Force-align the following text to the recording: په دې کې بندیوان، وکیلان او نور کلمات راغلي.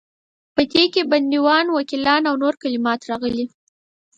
په 0.55 0.61
دې 0.71 0.83
کې 0.93 1.09
بندیوان، 1.11 1.65
وکیلان 1.71 2.21
او 2.29 2.35
نور 2.43 2.53
کلمات 2.63 2.99
راغلي. 3.09 3.45